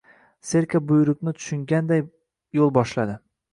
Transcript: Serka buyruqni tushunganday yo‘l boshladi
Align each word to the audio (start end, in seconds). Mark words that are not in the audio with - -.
Serka 0.51 0.81
buyruqni 0.91 1.35
tushunganday 1.41 2.03
yo‘l 2.61 2.75
boshladi 2.81 3.23